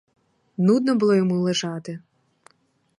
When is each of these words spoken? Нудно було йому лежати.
Нудно 0.57 0.95
було 0.95 1.15
йому 1.15 1.39
лежати. 1.39 1.99